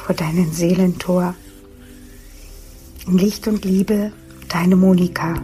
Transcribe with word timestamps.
vor 0.00 0.14
deinem 0.14 0.50
Seelentor. 0.52 1.34
In 3.06 3.18
Licht 3.18 3.46
und 3.46 3.64
Liebe, 3.64 4.12
deine 4.48 4.76
Monika. 4.76 5.34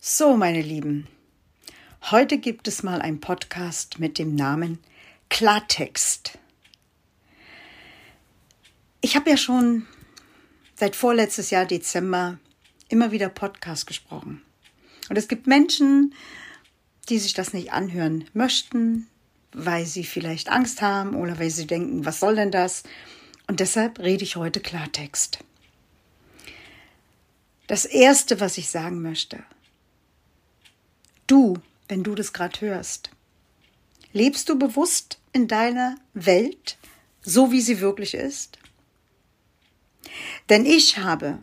So, 0.00 0.36
meine 0.36 0.62
Lieben, 0.62 1.06
heute 2.10 2.38
gibt 2.38 2.66
es 2.66 2.82
mal 2.82 3.00
einen 3.00 3.20
Podcast 3.20 4.00
mit 4.00 4.18
dem 4.18 4.34
Namen 4.34 4.78
Klartext. 5.30 6.38
Ich 9.00 9.16
habe 9.16 9.30
ja 9.30 9.36
schon 9.36 9.86
seit 10.82 10.96
vorletztes 10.96 11.50
Jahr 11.50 11.64
Dezember 11.64 12.40
immer 12.88 13.12
wieder 13.12 13.28
Podcast 13.28 13.86
gesprochen. 13.86 14.42
Und 15.08 15.16
es 15.16 15.28
gibt 15.28 15.46
Menschen, 15.46 16.12
die 17.08 17.20
sich 17.20 17.34
das 17.34 17.52
nicht 17.52 17.72
anhören 17.72 18.24
möchten, 18.34 19.06
weil 19.52 19.86
sie 19.86 20.02
vielleicht 20.02 20.48
Angst 20.48 20.82
haben 20.82 21.14
oder 21.14 21.38
weil 21.38 21.50
sie 21.50 21.68
denken, 21.68 22.04
was 22.04 22.18
soll 22.18 22.34
denn 22.34 22.50
das? 22.50 22.82
Und 23.46 23.60
deshalb 23.60 24.00
rede 24.00 24.24
ich 24.24 24.34
heute 24.34 24.58
Klartext. 24.58 25.38
Das 27.68 27.84
Erste, 27.84 28.40
was 28.40 28.58
ich 28.58 28.68
sagen 28.68 29.02
möchte, 29.02 29.38
du, 31.28 31.58
wenn 31.86 32.02
du 32.02 32.16
das 32.16 32.32
gerade 32.32 32.60
hörst, 32.60 33.10
lebst 34.12 34.48
du 34.48 34.58
bewusst 34.58 35.20
in 35.32 35.46
deiner 35.46 35.94
Welt, 36.12 36.76
so 37.20 37.52
wie 37.52 37.60
sie 37.60 37.78
wirklich 37.78 38.14
ist? 38.14 38.58
Denn 40.48 40.66
ich 40.66 40.98
habe 40.98 41.38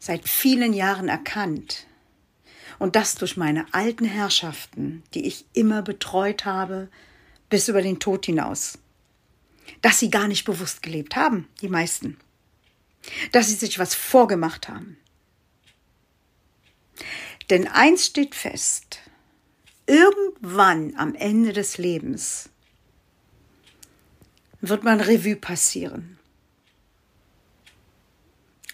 seit 0.00 0.28
vielen 0.28 0.72
Jahren 0.72 1.08
erkannt, 1.08 1.86
und 2.78 2.96
das 2.96 3.14
durch 3.14 3.36
meine 3.36 3.72
alten 3.72 4.04
Herrschaften, 4.04 5.02
die 5.14 5.26
ich 5.26 5.46
immer 5.52 5.82
betreut 5.82 6.44
habe, 6.44 6.88
bis 7.48 7.68
über 7.68 7.82
den 7.82 8.00
Tod 8.00 8.26
hinaus, 8.26 8.78
dass 9.80 9.98
sie 9.98 10.10
gar 10.10 10.28
nicht 10.28 10.44
bewusst 10.44 10.82
gelebt 10.82 11.16
haben, 11.16 11.48
die 11.60 11.68
meisten, 11.68 12.18
dass 13.32 13.48
sie 13.48 13.54
sich 13.54 13.78
was 13.78 13.94
vorgemacht 13.94 14.68
haben. 14.68 14.96
Denn 17.50 17.68
eins 17.68 18.06
steht 18.06 18.34
fest, 18.34 19.00
irgendwann 19.86 20.94
am 20.96 21.14
Ende 21.14 21.52
des 21.52 21.78
Lebens 21.78 22.48
wird 24.60 24.82
man 24.82 25.00
Revue 25.00 25.36
passieren. 25.36 26.18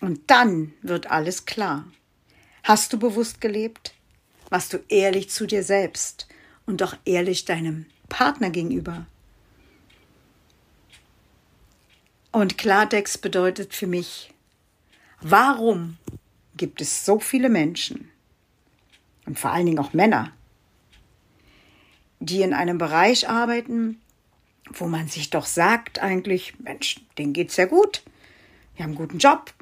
Und 0.01 0.31
dann 0.31 0.73
wird 0.83 1.11
alles 1.11 1.45
klar. 1.45 1.85
Hast 2.63 2.93
du 2.93 2.99
bewusst 2.99 3.41
gelebt? 3.41 3.95
Warst 4.49 4.73
du 4.73 4.79
ehrlich 4.89 5.31
zu 5.31 5.47
dir 5.47 5.63
selbst 5.63 6.27
und 6.67 6.81
doch 6.81 6.97
ehrlich 7.05 7.45
deinem 7.45 7.87
Partner 8.09 8.51
gegenüber? 8.51 9.07
Und 12.33 12.59
Klartext 12.59 13.23
bedeutet 13.23 13.75
für 13.75 13.87
mich, 13.87 14.33
warum 15.21 15.99
gibt 16.57 16.81
es 16.81 17.05
so 17.05 17.19
viele 17.19 17.49
Menschen 17.49 18.11
und 19.27 19.39
vor 19.39 19.51
allen 19.51 19.67
Dingen 19.67 19.79
auch 19.79 19.93
Männer, 19.93 20.33
die 22.21 22.43
in 22.43 22.55
einem 22.55 22.79
Bereich 22.79 23.29
arbeiten, 23.29 24.01
wo 24.69 24.87
man 24.87 25.09
sich 25.09 25.31
doch 25.31 25.47
sagt 25.47 25.99
eigentlich, 25.99 26.59
Mensch, 26.61 27.01
denen 27.19 27.33
geht's 27.33 27.57
ja 27.57 27.67
gut, 27.67 28.03
die 28.77 28.83
haben 28.83 28.91
einen 28.91 28.99
guten 28.99 29.19
Job, 29.19 29.53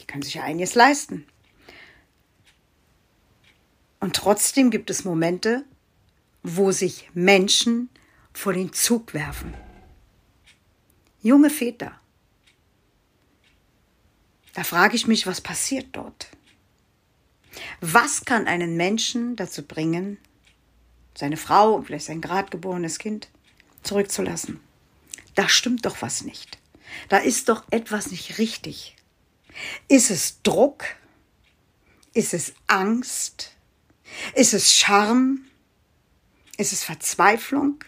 die 0.00 0.06
können 0.06 0.22
sich 0.22 0.34
ja 0.34 0.42
einiges 0.42 0.74
leisten. 0.74 1.26
Und 4.00 4.16
trotzdem 4.16 4.70
gibt 4.70 4.90
es 4.90 5.04
Momente, 5.04 5.64
wo 6.42 6.72
sich 6.72 7.08
Menschen 7.14 7.88
vor 8.32 8.52
den 8.52 8.72
Zug 8.72 9.14
werfen. 9.14 9.54
Junge 11.22 11.48
Väter. 11.48 11.98
Da 14.52 14.62
frage 14.62 14.94
ich 14.94 15.06
mich, 15.06 15.26
was 15.26 15.40
passiert 15.40 15.88
dort? 15.92 16.28
Was 17.80 18.24
kann 18.24 18.46
einen 18.46 18.76
Menschen 18.76 19.36
dazu 19.36 19.62
bringen, 19.62 20.18
seine 21.14 21.36
Frau 21.36 21.74
und 21.74 21.86
vielleicht 21.86 22.06
sein 22.06 22.20
gerade 22.20 22.50
geborenes 22.50 22.98
Kind 22.98 23.28
zurückzulassen? 23.82 24.60
Da 25.34 25.48
stimmt 25.48 25.86
doch 25.86 26.02
was 26.02 26.22
nicht. 26.22 26.58
Da 27.08 27.18
ist 27.18 27.48
doch 27.48 27.64
etwas 27.70 28.10
nicht 28.10 28.38
richtig. 28.38 28.96
Ist 29.88 30.10
es 30.10 30.42
Druck? 30.42 30.84
Ist 32.12 32.34
es 32.34 32.54
Angst? 32.66 33.52
Ist 34.34 34.54
es 34.54 34.74
Scham? 34.74 35.44
Ist 36.56 36.72
es 36.72 36.84
Verzweiflung? 36.84 37.84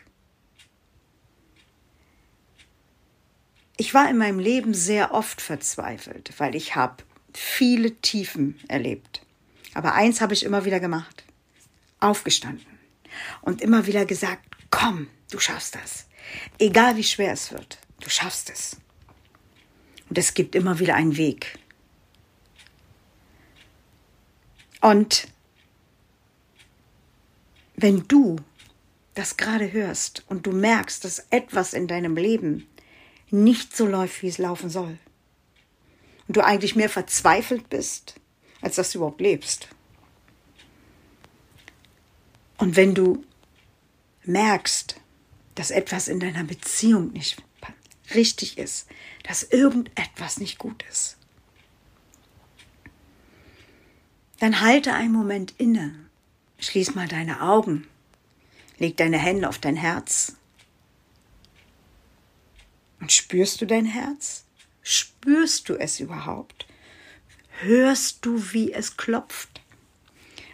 Ich 3.77 3.93
war 3.93 4.09
in 4.09 4.17
meinem 4.17 4.39
Leben 4.39 4.75
sehr 4.75 5.13
oft 5.13 5.41
verzweifelt, 5.41 6.33
weil 6.39 6.55
ich 6.55 6.75
habe 6.75 7.05
viele 7.35 7.95
Tiefen 8.01 8.59
erlebt. 8.69 9.23
Aber 9.75 9.93
eins 9.93 10.21
habe 10.21 10.33
ich 10.33 10.45
immer 10.45 10.65
wieder 10.65 10.81
gemacht. 10.81 11.25
Aufgestanden 12.01 12.79
und 13.43 13.61
immer 13.61 13.87
wieder 13.87 14.07
gesagt, 14.07 14.43
komm, 14.71 15.09
du 15.31 15.39
schaffst 15.39 15.75
das. 15.75 16.07
Egal 16.59 16.97
wie 16.97 17.05
schwer 17.05 17.33
es 17.33 17.53
wird, 17.53 17.79
du 18.01 18.09
schaffst 18.09 18.51
es. 18.51 18.77
Und 20.09 20.19
es 20.19 20.35
gibt 20.35 20.55
immer 20.55 20.79
wieder 20.79 20.95
einen 20.95 21.17
Weg. 21.17 21.59
Und 24.81 25.29
wenn 27.75 28.07
du 28.09 28.37
das 29.15 29.37
gerade 29.37 29.73
hörst 29.73 30.25
und 30.29 30.47
du 30.47 30.53
merkst, 30.53 31.05
dass 31.05 31.27
etwas 31.31 31.75
in 31.75 31.89
deinem 31.89 32.17
Leben 32.17 32.67
nicht 33.31 33.77
so 33.77 33.87
läuft, 33.87 34.23
wie 34.23 34.29
es 34.29 34.39
laufen 34.39 34.71
soll, 34.71 34.99
und 36.29 36.37
du 36.37 36.45
eigentlich 36.45 36.77
mehr 36.77 36.89
verzweifelt 36.89 37.69
bist, 37.69 38.15
als 38.61 38.77
dass 38.77 38.91
du 38.91 38.99
überhaupt 38.99 39.21
lebst. 39.21 39.69
Und 42.59 42.77
wenn 42.77 42.95
du 42.95 43.25
merkst, 44.25 45.01
dass 45.55 45.71
etwas 45.71 46.09
in 46.09 46.21
deiner 46.21 46.45
Beziehung 46.45 47.13
nicht 47.13 47.43
richtig 48.15 48.59
ist, 48.59 48.89
dass 49.25 49.43
irgendetwas 49.43 50.39
nicht 50.39 50.59
gut 50.59 50.85
ist, 50.91 51.17
dann 54.39 54.61
halte 54.61 54.93
einen 54.93 55.13
Moment 55.13 55.55
inne. 55.59 55.95
Schließ 56.59 56.95
mal 56.95 57.09
deine 57.09 57.43
Augen. 57.43 57.87
Leg 58.79 58.97
deine 58.97 59.19
Hände 59.19 59.49
auf 59.49 59.59
dein 59.59 59.77
Herz. 59.77 60.37
Und 63.01 63.13
spürst 63.13 63.61
du 63.61 63.67
dein 63.67 63.87
Herz? 63.87 64.45
Spürst 64.83 65.69
du 65.69 65.75
es 65.75 66.01
überhaupt? 66.01 66.67
Hörst 67.61 68.25
du, 68.25 68.53
wie 68.53 68.73
es 68.73 68.97
klopft? 68.97 69.63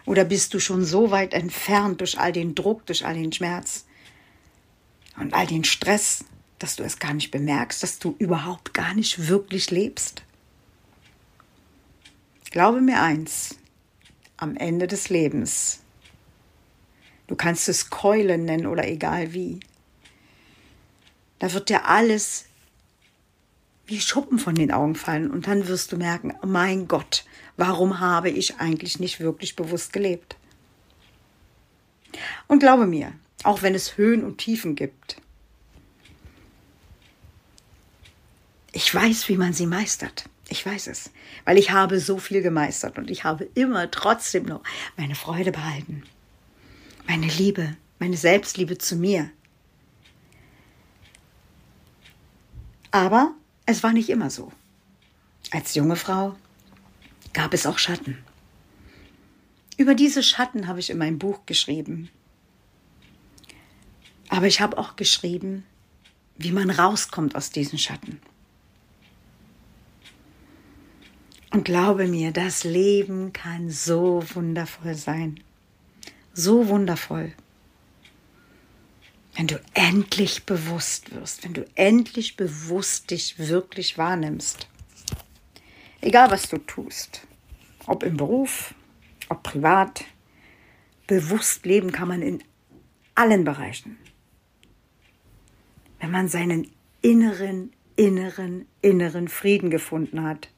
Oder 0.06 0.24
bist 0.24 0.54
du 0.54 0.60
schon 0.60 0.84
so 0.84 1.10
weit 1.10 1.34
entfernt 1.34 2.00
durch 2.00 2.18
all 2.18 2.32
den 2.32 2.54
Druck, 2.54 2.86
durch 2.86 3.04
all 3.04 3.14
den 3.14 3.32
Schmerz 3.32 3.84
und 5.16 5.34
all 5.34 5.46
den 5.46 5.64
Stress, 5.64 6.24
dass 6.62 6.76
du 6.76 6.84
es 6.84 6.98
gar 6.98 7.14
nicht 7.14 7.30
bemerkst, 7.30 7.82
dass 7.82 7.98
du 7.98 8.14
überhaupt 8.18 8.72
gar 8.72 8.94
nicht 8.94 9.28
wirklich 9.28 9.70
lebst? 9.70 10.22
Glaube 12.50 12.80
mir 12.80 13.00
eins, 13.00 13.56
am 14.36 14.56
Ende 14.56 14.86
des 14.86 15.08
Lebens, 15.08 15.80
du 17.26 17.34
kannst 17.34 17.68
es 17.68 17.90
Keulen 17.90 18.44
nennen 18.44 18.66
oder 18.66 18.86
egal 18.86 19.32
wie, 19.32 19.60
da 21.38 21.52
wird 21.52 21.70
dir 21.70 21.86
alles 21.86 22.44
wie 23.86 24.00
Schuppen 24.00 24.38
von 24.38 24.54
den 24.54 24.70
Augen 24.70 24.94
fallen 24.94 25.30
und 25.30 25.46
dann 25.46 25.66
wirst 25.66 25.92
du 25.92 25.96
merken, 25.96 26.34
mein 26.44 26.86
Gott, 26.86 27.24
warum 27.56 28.00
habe 28.00 28.30
ich 28.30 28.58
eigentlich 28.58 29.00
nicht 29.00 29.18
wirklich 29.18 29.56
bewusst 29.56 29.92
gelebt? 29.92 30.36
Und 32.46 32.60
glaube 32.60 32.86
mir, 32.86 33.12
auch 33.42 33.62
wenn 33.62 33.74
es 33.74 33.96
Höhen 33.96 34.24
und 34.24 34.38
Tiefen 34.38 34.76
gibt, 34.76 35.16
ich 38.72 38.94
weiß, 38.94 39.28
wie 39.28 39.36
man 39.36 39.52
sie 39.52 39.66
meistert. 39.66 40.24
Ich 40.48 40.66
weiß 40.66 40.88
es, 40.88 41.10
weil 41.44 41.56
ich 41.56 41.70
habe 41.70 42.00
so 42.00 42.18
viel 42.18 42.42
gemeistert 42.42 42.98
und 42.98 43.10
ich 43.10 43.24
habe 43.24 43.48
immer 43.54 43.90
trotzdem 43.90 44.44
noch 44.44 44.62
meine 44.96 45.14
Freude 45.14 45.52
behalten. 45.52 46.02
Meine 47.06 47.26
Liebe, 47.26 47.76
meine 47.98 48.16
Selbstliebe 48.16 48.76
zu 48.78 48.96
mir. 48.96 49.30
Aber 52.90 53.34
es 53.64 53.82
war 53.82 53.92
nicht 53.92 54.10
immer 54.10 54.30
so. 54.30 54.52
Als 55.50 55.74
junge 55.74 55.96
Frau 55.96 56.36
gab 57.32 57.54
es 57.54 57.66
auch 57.66 57.78
Schatten. 57.78 58.18
Über 59.78 59.94
diese 59.94 60.22
Schatten 60.22 60.68
habe 60.68 60.80
ich 60.80 60.90
in 60.90 60.98
meinem 60.98 61.18
Buch 61.18 61.46
geschrieben. 61.46 62.10
Aber 64.28 64.46
ich 64.46 64.60
habe 64.60 64.78
auch 64.78 64.96
geschrieben, 64.96 65.64
wie 66.36 66.52
man 66.52 66.70
rauskommt 66.70 67.36
aus 67.36 67.50
diesen 67.50 67.78
Schatten. 67.78 68.20
Und 71.52 71.66
glaube 71.66 72.06
mir, 72.06 72.32
das 72.32 72.64
Leben 72.64 73.34
kann 73.34 73.68
so 73.68 74.24
wundervoll 74.34 74.94
sein. 74.94 75.38
So 76.32 76.68
wundervoll. 76.68 77.32
Wenn 79.36 79.48
du 79.48 79.60
endlich 79.74 80.44
bewusst 80.44 81.14
wirst, 81.14 81.44
wenn 81.44 81.52
du 81.52 81.66
endlich 81.74 82.36
bewusst 82.36 83.10
dich 83.10 83.38
wirklich 83.38 83.98
wahrnimmst. 83.98 84.66
Egal 86.00 86.30
was 86.30 86.48
du 86.48 86.56
tust, 86.56 87.26
ob 87.86 88.02
im 88.02 88.16
Beruf, 88.16 88.74
ob 89.28 89.42
privat, 89.42 90.04
bewusst 91.06 91.66
leben 91.66 91.92
kann 91.92 92.08
man 92.08 92.22
in 92.22 92.42
allen 93.14 93.44
Bereichen. 93.44 93.98
Wenn 96.00 96.10
man 96.10 96.28
seinen 96.28 96.70
inneren, 97.02 97.72
inneren, 97.96 98.66
inneren 98.80 99.28
Frieden 99.28 99.70
gefunden 99.70 100.22
hat 100.22 100.48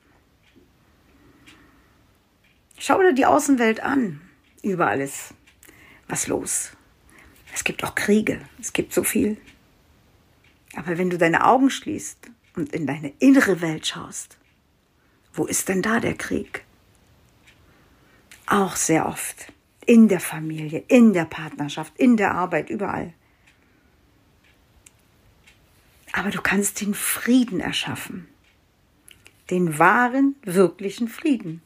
Schau 2.79 3.00
dir 3.00 3.12
die 3.12 3.26
Außenwelt 3.26 3.81
an. 3.81 4.21
Überall 4.62 5.00
ist 5.00 5.35
was 6.09 6.26
los. 6.26 6.73
Es 7.55 7.65
gibt 7.65 7.85
auch 7.85 7.94
Kriege. 7.94 8.41
Es 8.61 8.73
gibt 8.73 8.93
so 8.93 9.05
viel. 9.05 9.37
Aber 10.75 10.99
wenn 10.99 11.11
du 11.11 11.19
deine 11.19 11.44
Augen 11.44 11.71
schließt 11.71 12.31
und 12.56 12.73
in 12.75 12.87
deine 12.87 13.12
innere 13.21 13.61
Welt 13.61 13.87
schaust, 13.87 14.38
wo 15.32 15.47
ist 15.47 15.69
denn 15.69 15.82
da 15.82 16.00
der 16.00 16.15
Krieg? 16.15 16.65
Auch 18.47 18.76
sehr 18.76 19.06
oft. 19.06 19.53
In 19.87 20.09
der 20.09 20.21
Familie, 20.21 20.85
in 20.88 21.12
der 21.12 21.26
Partnerschaft, 21.26 21.93
in 21.99 22.17
der 22.17 22.32
Arbeit, 22.32 22.71
überall. 22.71 23.12
Aber 26.12 26.31
du 26.31 26.41
kannst 26.41 26.81
den 26.81 26.94
Frieden 26.94 27.61
erschaffen. 27.61 28.29
Den 29.50 29.79
wahren, 29.79 30.37
wirklichen 30.43 31.09
Frieden. 31.09 31.61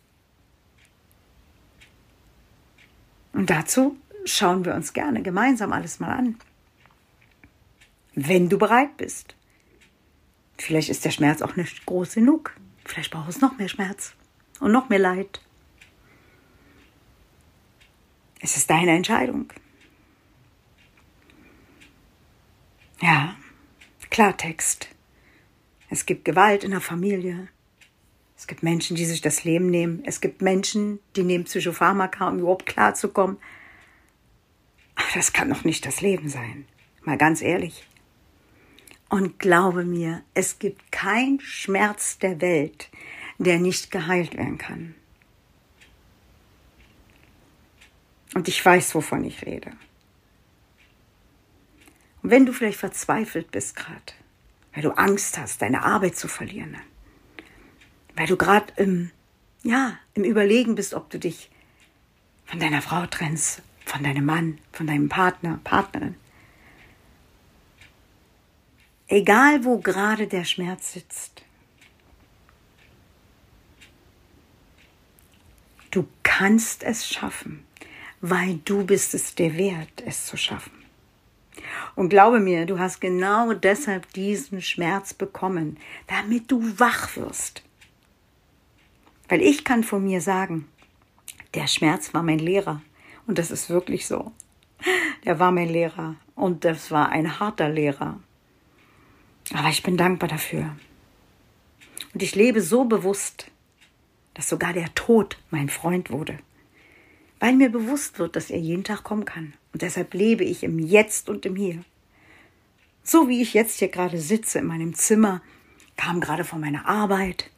Und 3.39 3.51
dazu 3.51 3.97
schauen 4.25 4.65
wir 4.65 4.75
uns 4.75 4.93
gerne 4.93 5.23
gemeinsam 5.23 5.73
alles 5.73 6.01
mal 6.01 6.11
an. 6.11 6.41
Wenn 8.17 8.49
du 8.49 8.59
bereit 8.59 8.97
bist. 8.97 9.37
Vielleicht 10.57 10.89
ist 10.89 11.05
der 11.05 11.13
Schmerz 11.13 11.41
auch 11.41 11.55
nicht 11.55 11.87
groß 11.87 12.15
genug. 12.15 12.57
Vielleicht 12.85 13.13
braucht 13.13 13.29
es 13.29 13.41
noch 13.41 13.57
mehr 13.57 13.69
Schmerz 13.69 14.15
und 14.59 14.73
noch 14.73 14.89
mehr 14.89 14.99
Leid. 14.99 15.41
Es 18.41 18.57
ist 18.57 18.69
deine 18.71 18.91
Entscheidung. 18.97 19.53
Ja, 23.01 23.37
Klartext. 24.11 24.89
Es 25.91 26.07
gibt 26.07 26.25
Gewalt 26.25 26.65
in 26.65 26.73
der 26.73 26.81
Familie. 26.81 27.47
Es 28.39 28.47
gibt 28.47 28.63
Menschen, 28.63 28.95
die 28.95 29.05
sich 29.05 29.21
das 29.21 29.43
Leben 29.43 29.69
nehmen. 29.69 30.01
Es 30.07 30.21
gibt 30.21 30.43
Menschen, 30.43 31.01
die 31.17 31.25
nehmen 31.25 31.45
Psychopharmaka, 31.45 32.29
um 32.29 32.39
überhaupt 32.39 32.67
klarzukommen. 32.67 33.37
Aber 34.95 35.09
das 35.15 35.33
kann 35.33 35.51
doch 35.51 35.65
nicht 35.65 35.85
das 35.85 36.01
Leben 36.01 36.29
sein. 36.29 36.65
Mal 37.03 37.19
ganz 37.19 37.43
ehrlich. 37.43 37.85
Und 39.09 39.41
glaube 39.41 39.85
mir, 39.85 40.23
es 40.35 40.61
gibt 40.61 40.93
keinen 40.93 41.41
Schmerz 41.41 42.19
der 42.19 42.41
Welt, 42.41 42.91
der 43.39 43.59
nicht 43.59 43.91
geheilt 43.91 44.37
werden 44.37 44.59
kann. 44.59 44.95
Und 48.35 48.47
ich 48.47 48.65
weiß, 48.65 48.95
wovon 48.95 49.25
ich 49.25 49.45
rede. 49.47 49.73
Und 52.23 52.31
wenn 52.31 52.47
du 52.47 52.53
vielleicht 52.53 52.79
verzweifelt 52.79 53.51
bist 53.51 53.75
gerade, 53.75 54.13
weil 54.75 54.83
du 54.83 54.91
Angst 54.91 55.39
hast, 55.39 55.61
deine 55.61 55.83
Arbeit 55.83 56.17
zu 56.17 56.29
verlieren, 56.29 56.77
weil 58.19 58.27
du 58.27 58.37
gerade 58.37 58.73
im, 58.77 59.13
ja, 59.63 59.97
im 60.15 60.25
Überlegen 60.25 60.75
bist, 60.75 60.93
ob 60.93 61.09
du 61.09 61.21
dich 61.21 61.51
von 62.47 62.59
deiner 62.59 62.83
Frau 62.83 63.07
trennst, 63.07 63.63
von 63.85 64.03
deinem 64.03 64.25
Mann, 64.25 64.59
von 64.73 64.89
deinem 64.89 65.09
Partner, 65.09 65.61
Partnerin. 65.63 66.17
Egal, 69.07 69.65
wo 69.65 69.79
gerade 69.79 70.27
der 70.27 70.45
Schmerz 70.45 70.95
sitzt. 70.95 71.43
Du 75.93 76.09
kannst 76.25 76.83
es 76.83 77.09
schaffen, 77.09 77.65
weil 78.21 78.57
du 78.65 78.85
bist 78.85 79.15
es 79.15 79.37
dir 79.37 79.57
wert, 79.57 80.03
es 80.05 80.27
zu 80.27 80.37
schaffen. 80.37 80.73
Und 81.95 82.09
glaube 82.09 82.41
mir, 82.41 82.67
du 82.67 82.81
hast 82.81 83.01
genau 83.01 83.53
deshalb 83.53 84.13
diesen 84.13 84.61
Schmerz 84.61 85.15
bekommen, 85.15 85.79
damit 86.09 86.51
du 86.51 86.81
wach 86.81 87.15
wirst. 87.15 87.63
Weil 89.29 89.43
ich 89.43 89.65
kann 89.65 89.85
von 89.85 90.03
mir 90.03 90.21
sagen, 90.21 90.67
der 91.55 91.67
Schmerz 91.67 92.15
war 92.15 92.23
mein 92.23 92.39
Lehrer. 92.39 92.83
Und 93.27 93.39
das 93.39 93.51
ist 93.51 93.69
wirklich 93.69 94.07
so. 94.07 94.33
Der 95.25 95.39
war 95.39 95.53
mein 95.53 95.69
Lehrer. 95.69 96.17
Und 96.35 96.65
das 96.65 96.91
war 96.91 97.11
ein 97.11 97.39
harter 97.39 97.69
Lehrer. 97.69 98.19
Aber 99.53 99.69
ich 99.69 99.83
bin 99.83 99.97
dankbar 99.97 100.29
dafür. 100.29 100.77
Und 102.15 102.23
ich 102.23 102.35
lebe 102.35 102.63
so 102.63 102.85
bewusst, 102.85 103.51
dass 104.35 104.49
sogar 104.49 104.73
der 104.73 104.95
Tod 104.95 105.39
mein 105.51 105.69
Freund 105.69 106.11
wurde. 106.11 106.39
Weil 107.41 107.55
mir 107.55 107.71
bewusst 107.71 108.19
wird, 108.19 108.37
dass 108.37 108.51
er 108.51 108.59
jeden 108.59 108.85
Tag 108.85 109.05
kommen 109.05 109.25
kann. 109.25 109.55
Und 109.73 109.83
deshalb 109.83 110.15
lebe 110.15 110.45
ich 110.45 110.63
im 110.63 110.79
Jetzt 110.79 111.29
und 111.29 111.45
im 111.45 111.57
Hier. 111.57 111.85
So 113.03 113.29
wie 113.29 113.43
ich 113.43 113.55
jetzt 113.55 113.79
hier 113.79 113.89
gerade 113.89 114.19
sitze 114.19 114.59
in 114.59 114.67
meinem 114.67 114.95
Zimmer, 114.95 115.41
kam 115.97 116.21
gerade 116.21 116.45
von 116.45 116.61
meiner 116.61 116.87
Arbeit, 116.87 117.51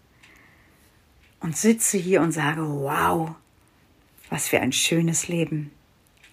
und 1.41 1.57
sitze 1.57 1.99
hier 1.99 2.21
und 2.21 2.33
sage, 2.33 2.63
wow, 2.63 3.35
was 4.29 4.49
für 4.49 4.61
ein 4.61 4.73
schönes 4.73 5.29
Leben, 5.29 5.71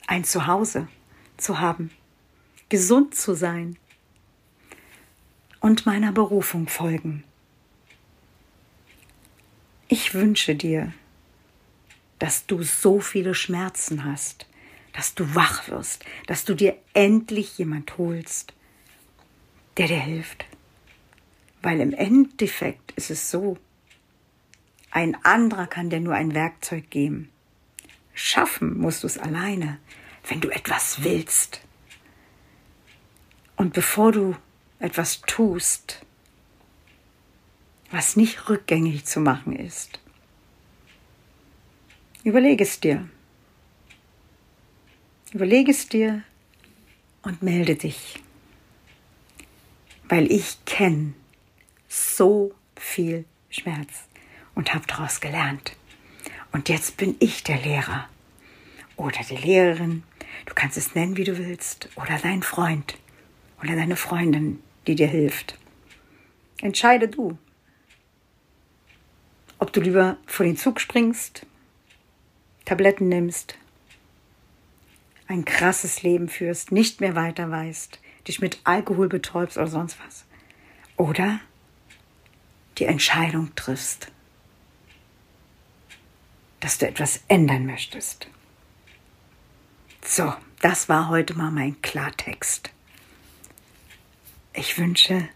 ein 0.05 0.23
Zuhause 0.23 0.87
zu 1.37 1.59
haben, 1.59 1.91
gesund 2.69 3.15
zu 3.15 3.33
sein 3.33 3.77
und 5.59 5.85
meiner 5.85 6.11
Berufung 6.11 6.67
folgen. 6.67 7.23
Ich 9.87 10.13
wünsche 10.13 10.55
dir, 10.55 10.93
dass 12.19 12.45
du 12.45 12.63
so 12.63 12.99
viele 12.99 13.33
Schmerzen 13.35 14.03
hast, 14.03 14.47
dass 14.93 15.13
du 15.13 15.35
wach 15.35 15.69
wirst, 15.69 16.03
dass 16.25 16.43
du 16.43 16.55
dir 16.55 16.75
endlich 16.93 17.57
jemand 17.57 17.97
holst, 17.97 18.53
der 19.77 19.87
dir 19.87 19.99
hilft. 19.99 20.45
Weil 21.61 21.79
im 21.79 21.93
Endeffekt 21.93 22.91
ist 22.93 23.11
es 23.11 23.31
so, 23.31 23.57
ein 24.97 25.23
anderer 25.23 25.67
kann 25.67 25.91
dir 25.91 25.99
nur 25.99 26.15
ein 26.15 26.33
Werkzeug 26.33 26.89
geben. 26.89 27.29
Schaffen 28.15 28.79
musst 28.79 29.03
du 29.03 29.07
es 29.07 29.19
alleine, 29.19 29.77
wenn 30.27 30.41
du 30.41 30.49
etwas 30.49 31.03
willst. 31.03 31.61
Und 33.57 33.73
bevor 33.73 34.11
du 34.11 34.35
etwas 34.79 35.21
tust, 35.21 36.03
was 37.91 38.15
nicht 38.15 38.49
rückgängig 38.49 39.05
zu 39.05 39.19
machen 39.19 39.55
ist, 39.55 39.99
überlege 42.23 42.63
es 42.63 42.79
dir. 42.79 43.07
Überlege 45.31 45.69
es 45.69 45.87
dir 45.87 46.23
und 47.21 47.43
melde 47.43 47.75
dich, 47.75 48.19
weil 50.09 50.31
ich 50.31 50.65
kenne 50.65 51.13
so 51.87 52.55
viel 52.75 53.25
Schmerz 53.51 54.06
und 54.57 54.73
habe 54.73 54.87
daraus 54.87 55.21
gelernt. 55.21 55.73
Und 56.51 56.67
jetzt 56.67 56.97
bin 56.97 57.15
ich 57.19 57.43
der 57.43 57.59
Lehrer 57.59 58.09
oder 58.95 59.19
die 59.29 59.37
Lehrerin. 59.37 60.01
Du 60.47 60.55
kannst 60.55 60.77
es 60.77 60.95
nennen, 60.95 61.15
wie 61.15 61.23
du 61.23 61.37
willst. 61.37 61.89
Oder 61.95 62.17
dein 62.17 62.41
Freund 62.41 62.97
oder 63.61 63.75
deine 63.75 63.95
Freundin, 63.95 64.59
die 64.87 64.95
dir 64.95 65.07
hilft. 65.07 65.59
Entscheide 66.59 67.07
du, 67.07 67.37
ob 69.59 69.71
du 69.73 69.79
lieber 69.79 70.17
vor 70.25 70.43
den 70.43 70.57
Zug 70.57 70.81
springst, 70.81 71.45
Tabletten 72.65 73.09
nimmst, 73.09 73.55
ein 75.27 75.45
krasses 75.45 76.01
Leben 76.01 76.29
führst, 76.29 76.71
nicht 76.71 76.99
mehr 76.99 77.15
weiter 77.15 77.51
weißt, 77.51 77.99
dich 78.27 78.41
mit 78.41 78.59
Alkohol 78.63 79.07
betäubst 79.07 79.57
oder 79.57 79.67
sonst 79.67 79.97
was. 80.03 80.25
Oder 80.95 81.39
die 82.79 82.85
Entscheidung 82.85 83.53
triffst, 83.55 84.11
dass 86.67 86.79
du 86.79 86.85
etwas 86.85 87.21
ändern 87.29 87.65
möchtest. 87.65 88.27
So, 90.03 90.33
das 90.59 90.89
war 90.89 91.07
heute 91.07 91.33
mal 91.33 91.49
mein 91.49 91.81
Klartext. 91.81 92.71
Ich 94.53 94.77
wünsche, 94.77 95.29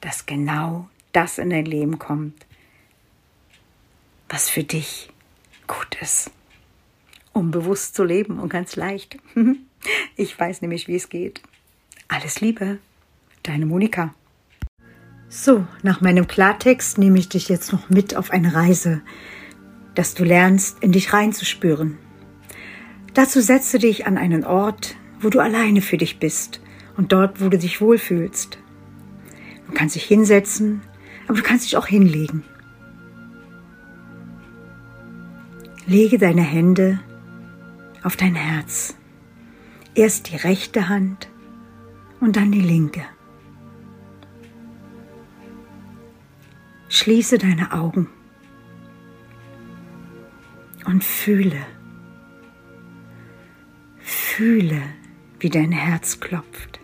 dass 0.00 0.26
genau 0.26 0.88
das 1.10 1.38
in 1.38 1.50
dein 1.50 1.64
Leben 1.64 1.98
kommt, 1.98 2.46
was 4.28 4.48
für 4.48 4.62
dich 4.62 5.10
gut 5.66 6.00
ist, 6.00 6.30
um 7.32 7.50
bewusst 7.50 7.96
zu 7.96 8.04
leben 8.04 8.38
und 8.38 8.50
ganz 8.50 8.76
leicht. 8.76 9.18
Ich 10.14 10.38
weiß 10.38 10.60
nämlich, 10.60 10.86
wie 10.86 10.94
es 10.96 11.08
geht. 11.08 11.42
Alles 12.06 12.40
Liebe, 12.40 12.78
deine 13.42 13.66
Monika. 13.66 14.14
So, 15.28 15.66
nach 15.82 16.02
meinem 16.02 16.28
Klartext 16.28 16.98
nehme 16.98 17.18
ich 17.18 17.30
dich 17.30 17.48
jetzt 17.48 17.72
noch 17.72 17.88
mit 17.88 18.14
auf 18.14 18.30
eine 18.30 18.54
Reise, 18.54 19.00
dass 19.94 20.14
du 20.14 20.24
lernst, 20.24 20.82
in 20.82 20.92
dich 20.92 21.12
reinzuspüren. 21.12 21.98
Dazu 23.14 23.40
setze 23.40 23.78
dich 23.78 24.06
an 24.06 24.18
einen 24.18 24.44
Ort, 24.44 24.96
wo 25.20 25.30
du 25.30 25.40
alleine 25.40 25.82
für 25.82 25.96
dich 25.96 26.18
bist 26.18 26.60
und 26.96 27.12
dort, 27.12 27.40
wo 27.40 27.48
du 27.48 27.58
dich 27.58 27.80
wohlfühlst. 27.80 28.58
Du 29.66 29.72
kannst 29.72 29.94
dich 29.94 30.04
hinsetzen, 30.04 30.82
aber 31.26 31.36
du 31.36 31.42
kannst 31.42 31.64
dich 31.64 31.76
auch 31.76 31.86
hinlegen. 31.86 32.44
Lege 35.86 36.18
deine 36.18 36.42
Hände 36.42 37.00
auf 38.02 38.16
dein 38.16 38.34
Herz. 38.34 38.94
Erst 39.94 40.30
die 40.30 40.36
rechte 40.36 40.88
Hand 40.88 41.28
und 42.20 42.36
dann 42.36 42.52
die 42.52 42.60
linke. 42.60 43.02
Schließe 46.88 47.38
deine 47.38 47.72
Augen 47.72 48.08
und 50.86 51.04
fühle, 51.04 51.66
fühle, 54.00 54.82
wie 55.38 55.50
dein 55.50 55.72
Herz 55.72 56.20
klopft. 56.20 56.80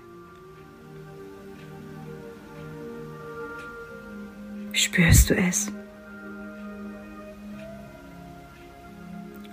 Spürst 4.72 5.30
du 5.30 5.34
es? 5.34 5.72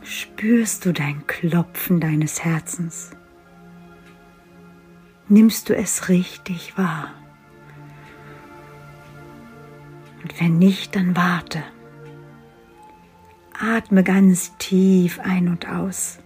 Spürst 0.04 0.86
du 0.86 0.92
dein 0.92 1.26
Klopfen 1.28 2.02
deines 2.02 2.44
Herzens? 2.44 3.12
Nimmst 5.30 5.70
du 5.70 5.76
es 5.76 6.10
richtig 6.10 6.78
wahr? 6.78 7.12
Und 10.22 10.40
wenn 10.40 10.60
nicht, 10.60 10.96
dann 10.96 11.16
warte. 11.16 11.64
Atme 13.60 14.04
ganz 14.04 14.56
tief 14.58 15.20
ein 15.20 15.48
und 15.48 15.68
aus. 15.68 16.20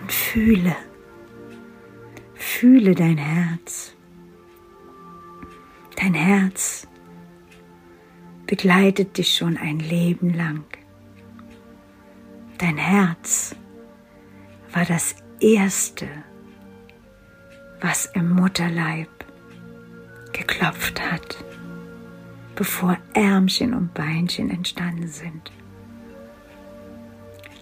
Und 0.00 0.12
fühle, 0.12 0.76
fühle 2.34 2.94
dein 2.94 3.18
Herz. 3.18 3.94
Dein 5.96 6.14
Herz 6.14 6.86
begleitet 8.46 9.18
dich 9.18 9.36
schon 9.36 9.56
ein 9.56 9.78
Leben 9.78 10.32
lang. 10.32 10.64
Dein 12.58 12.76
Herz 12.76 13.54
war 14.72 14.84
das 14.84 15.14
Erste, 15.40 16.08
was 17.80 18.06
im 18.06 18.30
Mutterleib 18.30 19.08
geklopft 20.32 21.00
hat, 21.00 21.44
bevor 22.54 22.96
Ärmchen 23.14 23.74
und 23.74 23.94
Beinchen 23.94 24.50
entstanden 24.50 25.08
sind. 25.08 25.52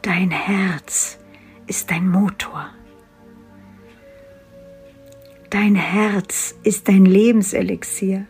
Dein 0.02 0.30
Herz 0.30 1.18
ist 1.66 1.90
dein 1.90 2.08
Motor. 2.08 2.70
Dein 5.50 5.74
Herz 5.74 6.54
ist 6.62 6.88
dein 6.88 7.04
Lebenselixier. 7.04 8.26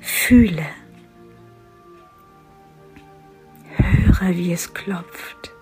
Fühle, 0.00 0.66
höre, 3.76 4.30
wie 4.30 4.52
es 4.52 4.72
klopft. 4.72 5.53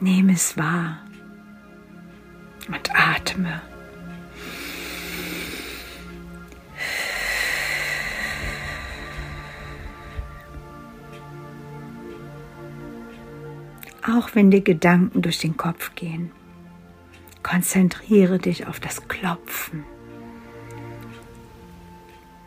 Nehme 0.00 0.32
es 0.32 0.56
wahr 0.56 0.98
und 2.68 2.90
atme. 2.94 3.60
Auch 14.02 14.30
wenn 14.34 14.50
dir 14.50 14.62
Gedanken 14.62 15.20
durch 15.20 15.38
den 15.38 15.58
Kopf 15.58 15.94
gehen, 15.94 16.30
konzentriere 17.42 18.38
dich 18.38 18.66
auf 18.66 18.80
das 18.80 19.06
Klopfen. 19.08 19.84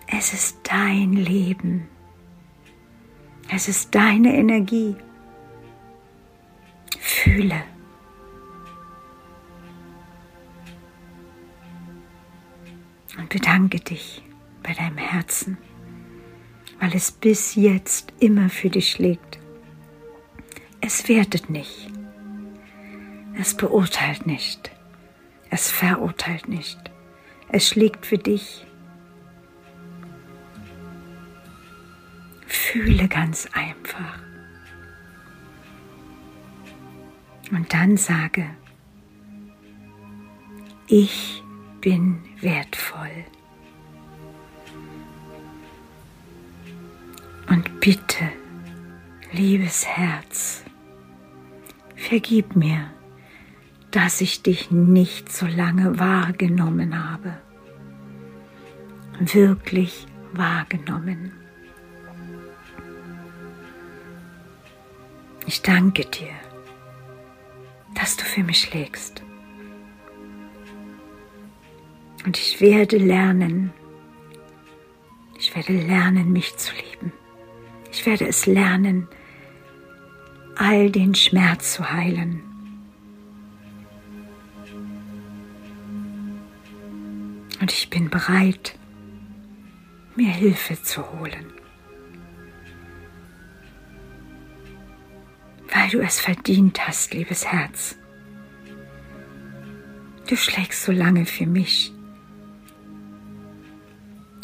Es 0.08 0.34
ist 0.34 0.58
dein 0.64 1.14
Leben. 1.14 1.88
Es 3.54 3.68
ist 3.68 3.94
deine 3.94 4.36
Energie. 4.36 4.96
Fühle. 7.24 7.64
Und 13.18 13.30
bedanke 13.30 13.80
dich 13.80 14.22
bei 14.62 14.74
deinem 14.74 14.98
Herzen, 14.98 15.58
weil 16.82 16.94
es 16.94 17.14
bis 17.14 17.56
jetzt 17.56 18.12
immer 18.20 18.50
für 18.50 18.70
dich 18.70 18.92
schlägt. 18.92 19.40
Es 20.82 21.08
wertet 21.08 21.50
nicht. 21.50 21.90
Es 23.40 23.56
beurteilt 23.56 24.28
nicht. 24.28 24.72
Es 25.50 25.72
verurteilt 25.72 26.50
nicht. 26.50 26.92
Es 27.48 27.70
schlägt 27.70 28.06
für 28.06 28.18
dich. 28.18 28.68
Fühle 32.48 33.08
ganz 33.08 33.48
einfach. 33.54 34.33
Und 37.54 37.72
dann 37.72 37.98
sage, 37.98 38.46
ich 40.88 41.44
bin 41.82 42.24
wertvoll. 42.42 43.26
Und 47.48 47.80
bitte, 47.80 48.30
liebes 49.32 49.86
Herz, 49.86 50.64
vergib 51.96 52.56
mir, 52.56 52.90
dass 53.92 54.22
ich 54.22 54.42
dich 54.42 54.72
nicht 54.72 55.32
so 55.32 55.46
lange 55.46 56.00
wahrgenommen 56.00 57.08
habe. 57.08 57.38
Wirklich 59.20 60.08
wahrgenommen. 60.34 61.34
Ich 65.46 65.62
danke 65.62 66.06
dir 66.06 66.34
dass 68.04 68.18
du 68.18 68.26
für 68.26 68.44
mich 68.44 68.60
schlägst. 68.60 69.24
Und 72.26 72.38
ich 72.38 72.60
werde 72.60 72.98
lernen, 72.98 73.72
ich 75.40 75.56
werde 75.56 75.72
lernen, 75.72 76.34
mich 76.34 76.54
zu 76.58 76.74
lieben. 76.76 77.14
Ich 77.94 78.06
werde 78.06 78.28
es 78.28 78.46
lernen, 78.46 79.08
all 80.58 80.92
den 80.92 81.16
Schmerz 81.16 81.76
zu 81.76 81.94
heilen. 81.94 82.42
Und 87.62 87.72
ich 87.72 87.90
bin 87.90 88.10
bereit, 88.10 88.78
mir 90.18 90.34
Hilfe 90.34 90.82
zu 90.82 91.10
holen. 91.14 91.54
Weil 95.84 95.90
du 95.90 96.00
es 96.00 96.22
verdient 96.22 96.88
hast, 96.88 97.14
liebes 97.14 97.46
Herz. 97.46 97.98
Du 100.30 100.38
schlägst 100.38 100.84
so 100.84 100.94
lange 100.94 101.26
für 101.26 101.46
mich. 101.46 101.92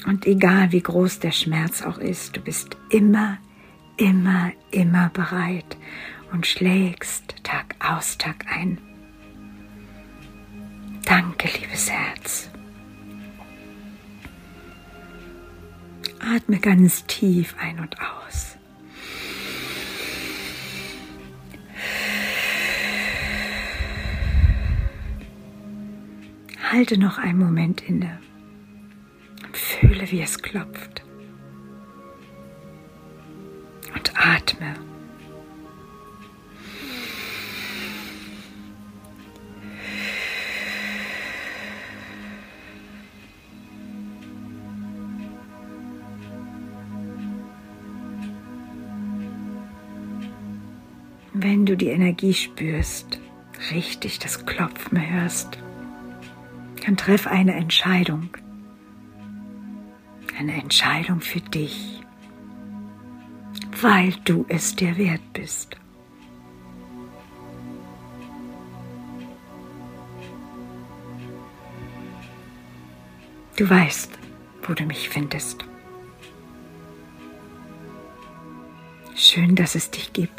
Und 0.06 0.26
egal 0.26 0.74
wie 0.74 0.82
groß 0.82 1.20
der 1.20 1.32
Schmerz 1.32 1.82
auch 1.82 1.98
ist, 1.98 2.36
du 2.36 2.42
bist 2.42 2.76
immer, 2.90 3.38
immer, 3.96 4.52
immer 4.72 5.12
bereit 5.14 5.78
und 6.34 6.46
schlägst 6.46 7.36
Tag 7.44 7.74
aus, 7.80 8.18
Tag 8.18 8.46
ein. 8.50 8.78
Danke, 11.06 11.48
liebes 11.58 11.90
Herz. 11.90 12.50
Atme 16.20 16.60
ganz 16.60 17.06
tief 17.06 17.56
ein 17.62 17.80
und 17.80 17.96
aus. 18.02 18.49
Halte 26.72 27.00
noch 27.00 27.18
einen 27.18 27.40
Moment 27.40 27.82
inne 27.82 28.20
und 29.44 29.58
fühle, 29.58 30.12
wie 30.12 30.22
es 30.22 30.40
klopft. 30.40 31.04
Und 33.96 34.14
atme. 34.16 34.76
Wenn 51.34 51.66
du 51.66 51.76
die 51.76 51.88
Energie 51.88 52.36
spürst, 52.36 53.20
richtig 53.72 54.20
das 54.20 54.46
Klopfen 54.46 55.10
hörst, 55.10 55.58
dann 56.90 56.98
treff 56.98 57.28
eine 57.28 57.54
Entscheidung. 57.54 58.30
Eine 60.40 60.54
Entscheidung 60.54 61.22
für 61.22 61.40
dich, 61.40 62.02
weil 63.80 64.12
du 64.26 64.44
es 64.50 64.76
dir 64.76 64.98
wert 64.98 65.22
bist. 65.34 65.78
Du 73.56 73.70
weißt, 73.70 74.18
wo 74.64 74.74
du 74.74 74.84
mich 74.86 75.10
findest. 75.10 75.64
Schön, 79.14 79.56
dass 79.56 79.76
es 79.76 79.92
dich 79.92 80.12
gibt. 80.12 80.39